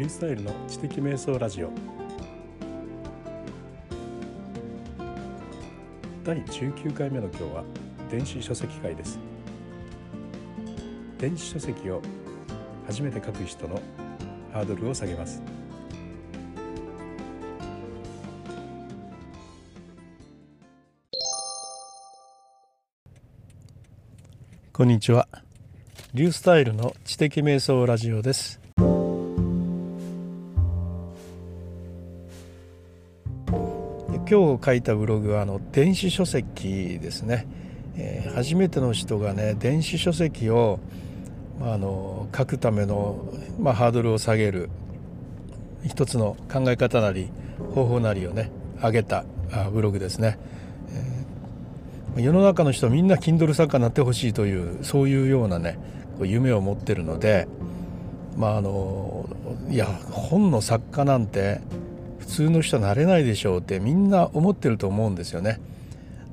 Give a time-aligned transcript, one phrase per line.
[0.00, 1.70] リュースタイルの知的瞑想ラジオ。
[6.24, 7.64] 第19回目の今日は
[8.10, 9.18] 電子書籍会です。
[11.18, 12.00] 電子書籍を
[12.86, 13.78] 初めて書く人の
[14.54, 15.42] ハードルを下げます。
[24.72, 25.28] こんにちは。
[26.14, 28.59] リュースタイルの知的瞑想ラジオです。
[34.30, 37.48] 今日書いたブログはあの電子書籍ですね、
[37.96, 40.78] えー、初めての人がね電子書籍を、
[41.58, 44.70] まあ、あの書くための、まあ、ハードルを下げる
[45.84, 47.28] 一つの考え方なり
[47.74, 49.24] 方法なりをね上げた
[49.72, 50.38] ブログですね、
[52.14, 55.76] えー、世の中の人みんな Kindle 作家になってほしいというそういうようなね
[56.20, 57.48] 夢を持ってるので
[58.36, 59.28] まああの
[59.68, 61.60] いや本の作家なんて
[62.30, 65.60] 通の人はなれないでしょうってみんな思ってると思うんですよね。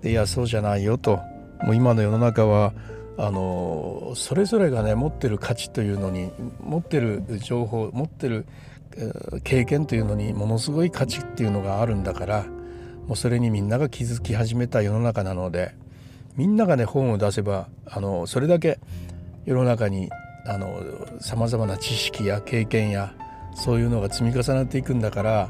[0.02, 1.20] でいやそうじゃないよと
[1.64, 2.74] もう今の世の中は
[3.18, 6.32] あのそれぞれがね持ってる価値というのに
[6.62, 8.46] 持ってる情報持ってる
[9.44, 12.46] 経験というのにものすごい価値っていうのがあるんだから
[13.08, 15.74] もうそれにみんなが気づき始めた世の中なので
[16.36, 18.80] みんながね本を出せばあのそれだけ
[19.46, 20.10] 世の中に
[21.20, 23.14] さまざまな知識や経験や
[23.56, 25.50] そういうのが積み重なっていくんだから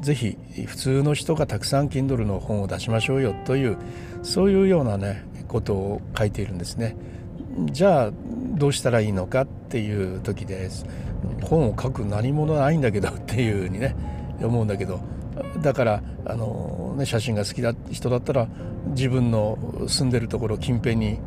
[0.00, 3.76] ぜひ普通の人がたくさん Kindle の本を出しましょうよという
[4.22, 6.96] そういうようなねことを書いているんですね。
[7.72, 8.12] じゃあ
[8.56, 10.86] どうしたらいいのかっていう時です
[11.42, 13.96] 本を書く何者ないんだけどっていうふうにね
[14.40, 15.00] 思うんだけど
[15.60, 18.48] だからあの、ね、写真が好きな人だったら
[18.88, 21.18] 自分の住んでるところ近辺に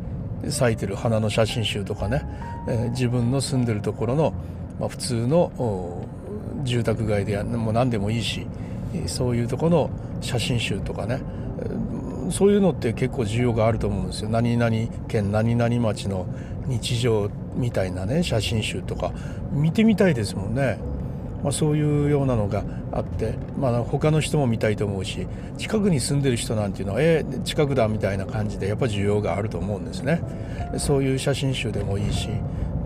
[0.48, 2.24] 咲いてる花の写真集とかね、
[2.68, 4.34] え、自分の住んでるところの、
[4.80, 5.52] まあ、普通の
[6.62, 8.46] 住宅街でもう何でもいいし
[9.06, 11.20] そういうとこの写真集とかね。
[12.30, 14.30] そういうのって結構需要があると思うんですよ。
[14.30, 14.74] 何々
[15.08, 16.26] 県何々町の
[16.66, 19.12] 日常みたいなね写真集とか。
[19.52, 20.78] 見てみたいですもんね、
[21.42, 25.26] まあ、そういうようなのがあって、まあ、他の人も見たいと思うし
[25.58, 30.22] 近くに住んでる人なんていうのはえー、近くだみたいな感じでやっぱ需要があると思うんですね。
[30.78, 32.28] そういう写真集でもいいし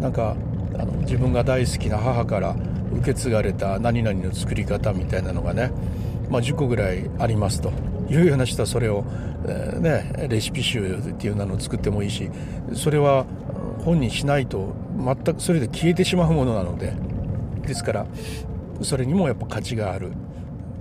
[0.01, 0.35] なんか
[0.75, 2.57] あの自分が大好きな母から
[2.97, 5.71] 受け継がれた何々の作り方みたいなのがね、
[6.31, 7.73] まあ、10個ぐらいありますと
[8.11, 9.05] いうような人はそれを、
[9.47, 12.31] えー、ね、レシピ集っていうのを作ってもいいし
[12.75, 13.27] それは
[13.85, 16.95] 本にしないと全くそれで消えてしまうものなので
[17.67, 18.07] ですから
[18.83, 20.13] それにもやっぱ価値がある。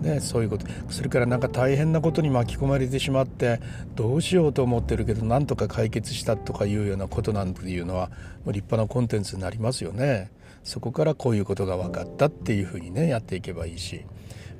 [0.02, 3.60] ね、そういうことそれからなんか大変なことに巻き込まれてしまって
[3.96, 8.12] どうしようと思ってるけどなんとか解決したとかいうようなことなんていうのは
[8.46, 10.30] 立派なコンテンツになりますよね。
[10.66, 14.04] そこからこういうことが分かったっていうふうにねやっていけばいいし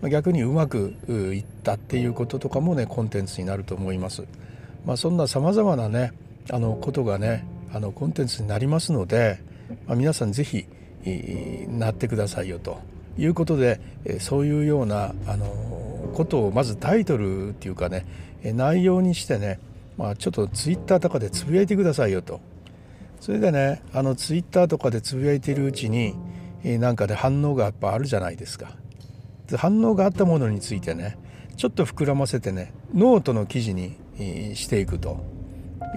[0.04, 4.24] 逆にうまくいったっていうこととかもねコンテンツになると思います。
[4.86, 6.14] まあ、そんなさまざまなね
[6.52, 9.40] あのことがねあのコンテンツになりますので、
[9.88, 10.68] まあ、皆さん是非
[11.70, 12.80] なってくださいよと
[13.18, 13.82] いうことで
[14.20, 15.48] そういうようなあの
[16.14, 18.06] ことをまずタイトルっていうかね
[18.44, 19.60] 内容にしてね、
[19.98, 22.40] まあ、ちょっとツイッターとかでつぶやいてくださいよと。
[23.26, 26.14] それでねあのツイッターとかでつぶやいているうちに、
[26.64, 28.70] えー、なんかで反応がやっぱあるじゃないですか。
[29.48, 31.18] で反応があったものについてね
[31.58, 35.26] ちょっと膨らませてねノートの記事に、えー、していくと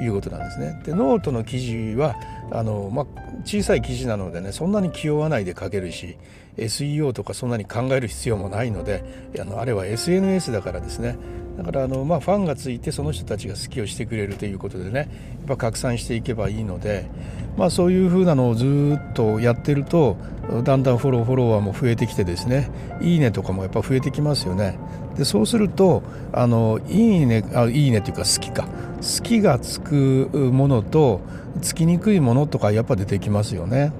[0.01, 0.81] いうことなんですね。
[0.85, 2.17] でノートの記事は
[2.51, 3.07] あの、まあ、
[3.45, 6.17] 小さい記事なのでねそんなに気負わないで書けるし
[6.57, 9.05] SEO とかそんなに考える必要もないので
[9.39, 11.17] あのあれは SNS だからですね。
[11.59, 15.09] だからあの、まあ、ファンがついてその人たちが好きをしてくれるということでねやっ
[15.49, 17.11] ぱ拡散していけばいいので、
[17.57, 20.17] まあ、そういうふうなのをずっとやってると
[20.63, 22.71] だんだんフォローフォロワーも増えてきてですね
[23.01, 24.79] いいねとかもやっぱ増えてきますよね。
[25.17, 28.69] でそうするとあのいいねあいいねというか好きか。
[29.01, 31.21] 好きがつくものと
[31.63, 33.93] つきにくいものとかやっぱ出てきますよね。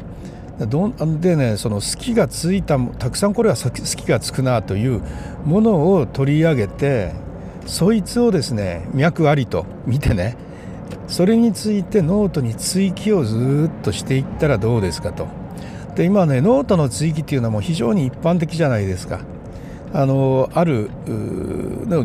[0.59, 5.01] どでねその好きがついたたくさんこれは好きがつくなという
[5.45, 7.13] ものを取り上げて
[7.65, 10.37] そいつをですね脈ありと見てね
[11.07, 15.29] それについてノートに追記をずっとしていったらどうですかと。
[15.95, 19.21] で今ねノートの追記っていうのはもう非常に一般的じゃないですか。
[19.93, 20.91] あのある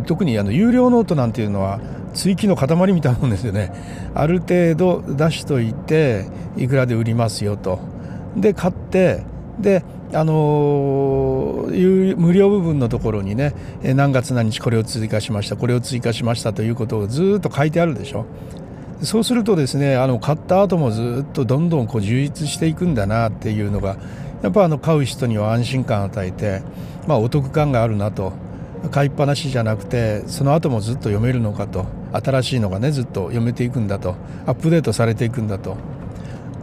[0.06, 1.80] 特にあの有料ノートなんていうのは
[2.14, 3.72] 追記の塊みたいなもんですよね。
[4.14, 6.26] ある程度出しといて
[6.58, 7.80] いくらで売りますよと。
[8.36, 9.24] で買って
[9.60, 9.84] で
[10.14, 18.26] あのー、無料部分のところにね何月何日これを追加しましたこれを追加しましたということをずっと書いてあるでしょ
[19.02, 23.98] そうするとですねあの買った後もずっとどんどんこう充実していくんだなっていうのが
[24.44, 26.62] やっぱあの買う人には安心感を与えて、
[27.08, 28.34] まあ、お得感があるなと
[28.92, 34.16] 買いっぱなしじゃなくてその後もずっと読めるのかと新しいのがねずっと読めていくんだと。
[34.46, 35.78] アップデートされていくんだと。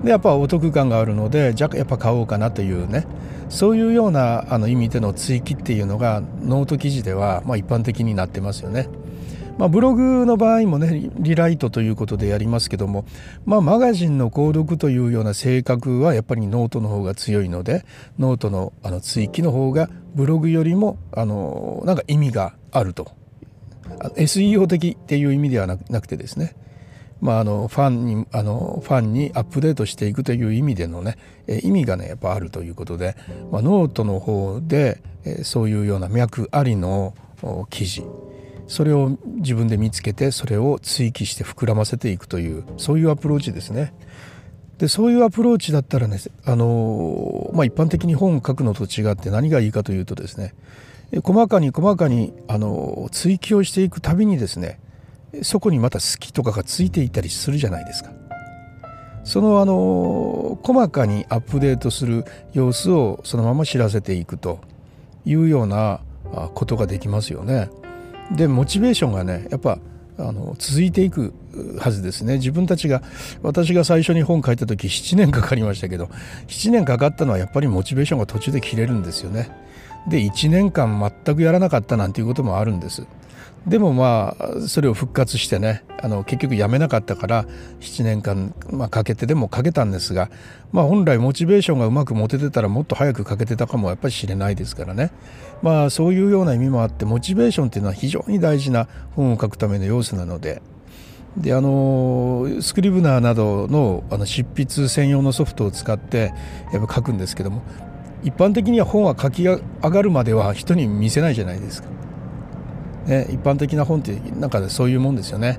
[0.04, 3.06] でやっぱお得感があるのでじゃあやっぱ買おうかなというね。
[3.48, 8.88] そういうようなあの意味での追記っていうのがノート記事ではま一般的になってますよね。
[9.58, 13.04] まあ、ブログの場合もねリライトということでやりますけども、
[13.44, 17.84] まあ、マガジンの購読というような性格はやっぱりノートの方が強いので
[18.18, 23.19] ノートのあの追記の方がブログよりもあのなんか意味があると。
[24.16, 26.54] SEO 的っていう意味ではなくてですね
[27.20, 31.18] まあ、あのファンにあのファンにアップデートしていくという意味でのね
[31.62, 33.14] 意味がねやっぱあるということで、
[33.52, 35.02] まあ、ノートの方で
[35.42, 37.14] そういうような脈ありの
[37.68, 38.04] 記事
[38.66, 43.92] それを自分で見つけてそれを追記して膨らませていくというそういうアプローチですね。
[44.78, 50.54] でそういうアプローチだったらねあの、まあ、一般的に本を書くのと違って何がいいかというとですね
[51.22, 54.78] 細かに細かにあの追記をしていくたびにですね
[55.42, 58.10] そこにまた好きとかがついていたりするじゃないですか。
[59.22, 64.60] そのあの細かにアップデートする様子をそのまま知らせていくと
[65.24, 66.00] いうような
[66.54, 67.70] ことができますよね。
[68.32, 69.78] でモチベーションがねやっぱ
[70.18, 71.34] あの続いていく
[71.78, 73.02] はずですね自分たちが
[73.42, 76.06] 私が最初に本書いた時7年かかりましたけど
[76.48, 79.50] 7年かかったのはやっぱりモチベーションが途中で切れるんですよね。
[80.08, 83.06] で1年間全くやらなかったなんていうこともあるんです。
[83.66, 87.44] でもまあそれを復活してねあの結局やめなかったから
[87.80, 90.30] 7年間、まあ、かけてでもかけたんですが、
[90.72, 95.10] まあ、本来モチベーションがうまく持ててたらもっと早くかけてたかもやっぱり知れないですからね
[95.60, 100.62] まあそういうような意味もあってモチベーションっていうのは非常に大事な本を書くための要素なので。
[101.36, 106.32] であのスクリブナーなどのあの執筆専用のソフトを使って
[106.72, 107.62] やっぱ書くんですけども
[108.22, 111.88] 一般的には本は書き上がるまでは人に見せないじゃないですか。
[113.06, 115.58] ね、一般的な本ってなんかそういうもんですよね。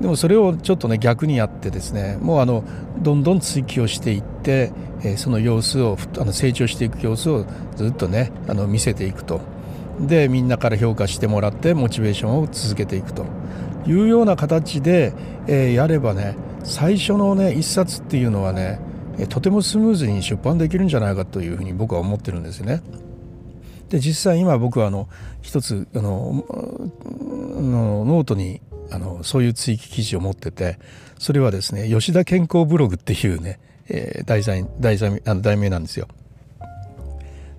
[0.00, 2.62] でもそれをちょっとね逆にやってですねもうあの
[3.00, 4.70] どんどん追求していって、
[5.02, 7.46] え、その様子をあの成長していく様子を
[7.76, 9.40] ずっとねあの見せていくと
[10.00, 13.24] でみんなから評価してもらってモチベーションを続けていくと
[13.88, 15.12] いうような形で、
[15.46, 18.80] えー、やればね最初のね一冊っていうのはね
[19.28, 22.82] とてもスムーズに出版できるんじゃないかというふうに僕は思ってるんですね。
[23.88, 25.08] で実際今僕はあの
[25.40, 26.44] 一つあの
[28.04, 30.78] ノートにあのそういう追記記事を持ってて
[31.18, 33.58] それはですね吉田兼好ブログっていうね、
[33.88, 36.06] えー、題材題材あの題名なんですよ。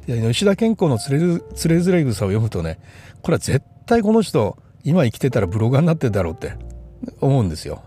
[0.05, 1.19] で吉田兼好のつれ
[1.55, 2.79] つれづれ草を読むとね
[3.21, 6.53] これは絶対この人今生きてたらブロガーになってるだろうって
[7.21, 7.83] 思うんですよ。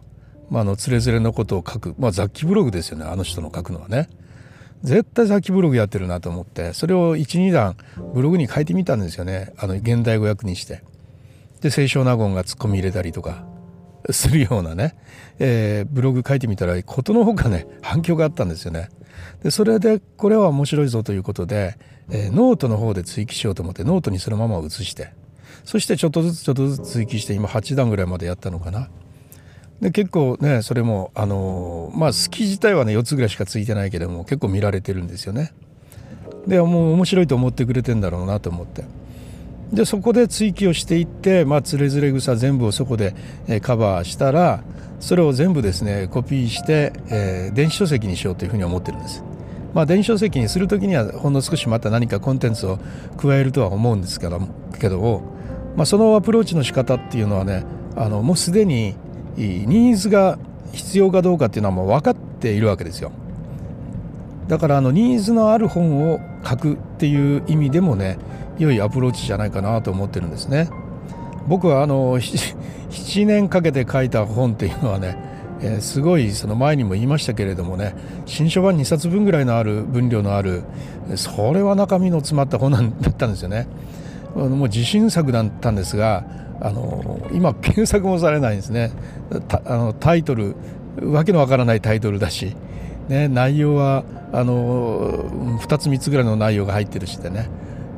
[0.51, 4.09] まあ、あのつれづれのことを書く、まあ、雑記ブログですよねあの人の書くのはね。
[4.83, 7.77] 絶対雑記ブログやってるなと思ってそれを12段
[8.15, 10.83] ブログに書いてみたんですよねあの現代語訳にして。
[11.61, 13.45] で清少納言がツッコミ入れたりとか
[14.11, 14.97] するようなね、
[15.39, 18.89] えー、ブログ書いてみたらことのほかね反響があったんですよね。
[19.45, 21.79] でそれでこれは面白いぞということで、
[22.11, 25.13] えー、ノートの方で追記しようと思ってノートにそのまま移して
[25.65, 28.89] そしてちょっとずつちょっとずつ追記して今8段ぐらいまでやったのかな。
[29.81, 35.53] で結構ねそれもあのまあ好き自体はね4つぐらいしかついてないけども結構見られてるんですよね。
[36.47, 38.85] でもう面白いと思ってくれてんだろうなと思って
[39.73, 43.15] でそこで追記をしていってまあつれづれ草全部をそこで、
[43.49, 44.63] えカバーしたら
[45.01, 49.25] それを全部ですねコピーして、えー、電子書籍にしようというふうに思ってるんです。
[49.73, 52.79] まあ、電子書籍にする時にはほんの少しまた何かコンテンツを
[53.17, 54.41] 加えるとは思うんですけど
[54.79, 55.23] けど、
[55.77, 57.65] まあ、そのアプローチの仕方っていうのはね
[57.97, 58.95] あのもうすでに
[59.37, 60.39] ニーズが
[60.73, 63.13] 必要かどうかっていうのはもう分かっているわけですよ。
[64.49, 68.19] だからあのニーズのある本を書くっていう意味でもね
[68.59, 70.69] 良いアプローチじゃないかなと思ってるんですね。
[71.49, 72.19] 僕はあの
[72.91, 75.17] 7年かけて書いた本っていうのはね、
[75.61, 77.95] えー、すごいその前にも言いましたけれどもね
[78.27, 80.63] 新書版2冊分ぐらいのある分量のある
[81.17, 83.67] それは中身の詰まった本だったんですよね。
[84.35, 86.25] あのもう自信作だったんですが
[86.61, 88.93] あの今検索もされないんですね。
[89.65, 90.55] あのタイトル
[91.01, 92.55] わけのわからないタイトルだし、
[93.09, 97.49] ね、内容はあの2つ3つぐらいの内容が入ってるしでね、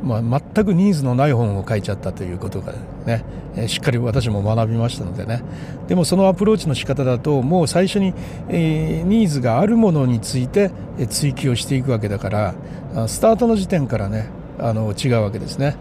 [0.02, 2.72] まあ、全くニーズのない本を書いちゃったということが
[3.04, 3.24] ね
[3.68, 5.42] しっかり私も学びましたのでね。
[5.88, 8.14] でもそのアプローチの仕方だともう最初に、
[8.48, 10.70] えー、ニーズがあるものについて
[11.08, 12.54] 追求をしていくわけだから
[13.08, 15.76] スタートの時点からねあの違うわけですね。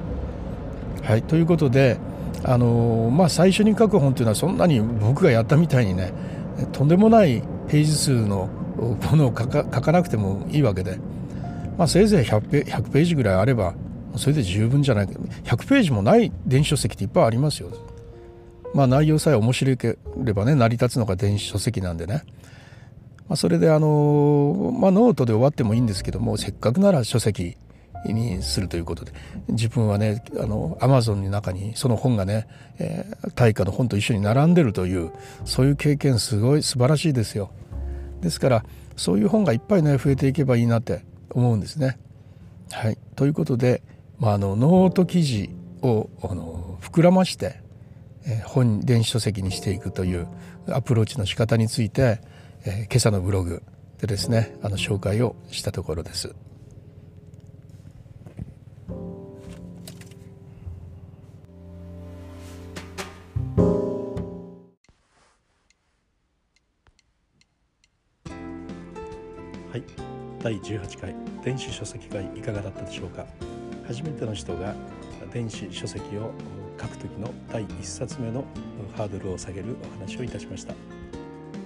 [1.03, 1.97] はいということで
[2.45, 6.11] あのまあ、最初に書く本というのはそんなに僕がやったみたいにね
[6.73, 10.97] とんでもないページ数のものを書かなくてもいいわけで
[11.77, 13.73] まあ、せいぜい 100, ペ100ページぐらいあれば
[14.15, 17.69] それで十分じゃないけど100ページもない電子書籍っていっぱいありますよ。
[18.75, 22.23] まあ、内容さえ面白ければね成り立つのが電子書籍なんでね、
[23.27, 27.55] まあ、それであの、まあ、ノートで終わってもいいんですけどもせっかくなら書籍
[28.05, 29.13] にするということで
[29.47, 32.47] 自分はねあのアマゾンの中にその本がね、
[32.79, 35.11] えー、大家の本と一緒に並んでるという
[35.45, 37.51] そういう経験すごい素晴らしいですよ。
[38.21, 41.97] ですからそういう本がいっぱいね増えていけばいいなって思うんですね。
[42.71, 43.83] はい、ということで、
[44.19, 45.49] まあ、あのノート記事
[45.81, 47.61] をあの膨らまして、
[48.25, 50.27] えー、本電子書籍にしていくという
[50.69, 52.21] アプローチの仕方について、
[52.65, 53.61] えー、今朝のブログ
[53.99, 56.35] でですねあの紹介をしたところです。
[70.41, 73.25] 第18回電子書籍会いかがだったでしょうか？
[73.87, 74.75] 初めての人が
[75.31, 76.31] 電子書籍を
[76.79, 78.43] 書く時の第1冊目の
[78.95, 80.73] ハードルを下げるお話をいたしました。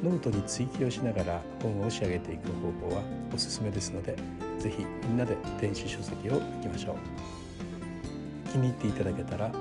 [0.03, 3.01] ノートに追記をしながら本を仕上げていく方法は
[3.33, 4.15] おすすめですので
[4.59, 6.95] 是非みんなで電子書籍を書きましょう。
[8.51, 9.51] 気に入っていただけたら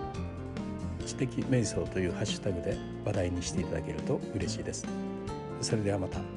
[1.06, 4.86] 知的瞑想というハッシュタグで話題にしていただけると嬉しいです。
[5.62, 6.35] それではまた。